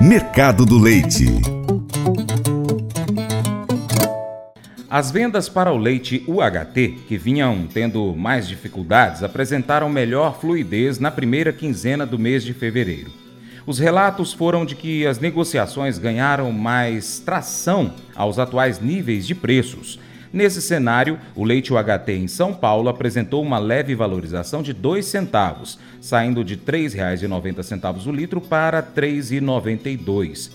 [0.00, 1.26] Mercado do Leite.
[4.88, 11.10] As vendas para o leite UHT, que vinham tendo mais dificuldades, apresentaram melhor fluidez na
[11.10, 13.12] primeira quinzena do mês de fevereiro.
[13.66, 20.00] Os relatos foram de que as negociações ganharam mais tração aos atuais níveis de preços.
[20.32, 25.76] Nesse cenário, o leite UHT em São Paulo apresentou uma leve valorização de 2 centavos,
[26.00, 30.52] saindo de R$ 3,90 o litro para R$ 3,92.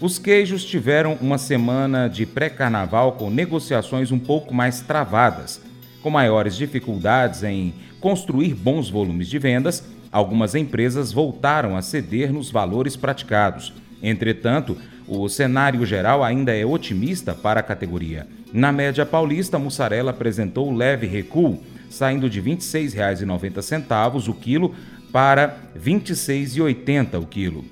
[0.00, 5.60] Os queijos tiveram uma semana de pré-carnaval com negociações um pouco mais travadas.
[6.02, 12.48] Com maiores dificuldades em construir bons volumes de vendas, algumas empresas voltaram a ceder nos
[12.48, 13.72] valores praticados.
[14.02, 18.26] Entretanto, o cenário geral ainda é otimista para a categoria.
[18.52, 24.74] Na média paulista, a mussarela apresentou leve recuo, saindo de R$ 26,90 o quilo
[25.12, 27.64] para R$ 26,80 o quilo.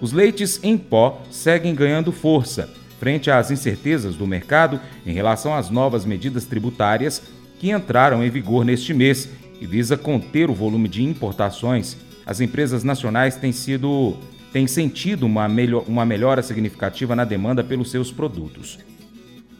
[0.00, 5.70] Os leites em pó seguem ganhando força frente às incertezas do mercado em relação às
[5.70, 7.22] novas medidas tributárias
[7.58, 9.28] que entraram em vigor neste mês
[9.60, 11.96] e visa conter o volume de importações.
[12.24, 14.16] As empresas nacionais têm sido
[14.56, 15.46] têm sentido uma,
[15.86, 18.78] uma melhora significativa na demanda pelos seus produtos.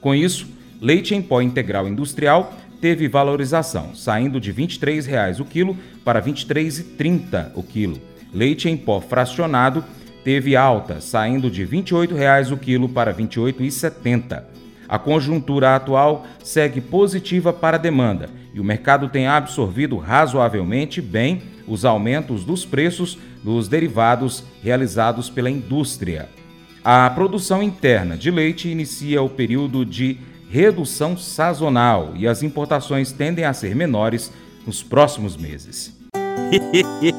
[0.01, 0.49] Com isso,
[0.81, 6.33] leite em pó integral industrial teve valorização, saindo de R$ 23,00 o quilo para R$
[6.33, 8.01] 23,30 o quilo.
[8.33, 9.85] Leite em pó fracionado
[10.25, 14.45] teve alta, saindo de R$ 28,00 o quilo para R$ 28,70.
[14.89, 21.43] A conjuntura atual segue positiva para a demanda e o mercado tem absorvido razoavelmente bem
[21.67, 26.29] os aumentos dos preços dos derivados realizados pela indústria.
[26.85, 30.19] A produção interna de leite inicia o período de
[30.51, 34.33] redução sazonal e as importações tendem a ser menores
[34.65, 35.93] nos próximos meses.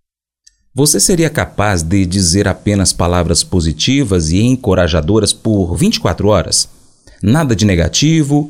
[0.73, 6.69] Você seria capaz de dizer apenas palavras positivas e encorajadoras por 24 horas?
[7.21, 8.49] Nada de negativo,